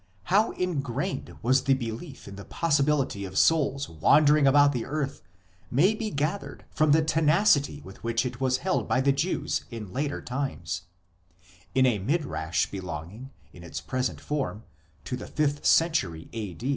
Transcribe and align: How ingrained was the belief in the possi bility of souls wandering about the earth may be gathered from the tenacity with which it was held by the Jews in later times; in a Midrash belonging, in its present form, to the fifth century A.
How 0.33 0.49
ingrained 0.53 1.35
was 1.43 1.65
the 1.65 1.75
belief 1.75 2.27
in 2.27 2.35
the 2.35 2.43
possi 2.43 2.81
bility 2.81 3.27
of 3.27 3.37
souls 3.37 3.87
wandering 3.87 4.47
about 4.47 4.71
the 4.71 4.83
earth 4.83 5.21
may 5.69 5.93
be 5.93 6.09
gathered 6.09 6.65
from 6.71 6.91
the 6.91 7.03
tenacity 7.03 7.81
with 7.81 8.03
which 8.03 8.25
it 8.25 8.41
was 8.41 8.57
held 8.65 8.87
by 8.87 8.99
the 8.99 9.11
Jews 9.11 9.63
in 9.69 9.93
later 9.93 10.19
times; 10.19 10.87
in 11.75 11.85
a 11.85 11.99
Midrash 11.99 12.65
belonging, 12.71 13.29
in 13.53 13.61
its 13.63 13.79
present 13.79 14.19
form, 14.19 14.63
to 15.05 15.15
the 15.15 15.27
fifth 15.27 15.67
century 15.67 16.27
A. 16.33 16.57